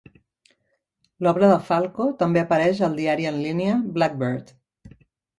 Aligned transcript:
L'obra 1.25 1.49
de 1.51 1.57
Falco 1.67 2.07
també 2.21 2.41
apareix 2.43 2.81
al 2.87 2.95
diari 3.01 3.27
en 3.33 3.37
línia 3.43 3.75
"Blackbird". 3.99 4.49